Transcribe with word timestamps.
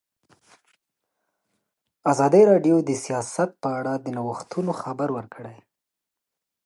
ازادي 2.11 2.41
راډیو 2.51 2.77
د 2.83 2.89
سیاست 3.05 3.49
په 3.61 3.69
اړه 3.79 3.93
د 3.97 4.07
نوښتونو 4.17 4.71
خبر 4.81 5.09
ورکړی. 5.17 5.57